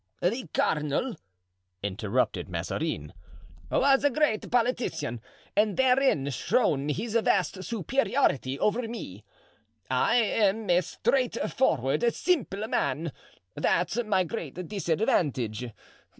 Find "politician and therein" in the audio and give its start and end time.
4.49-6.27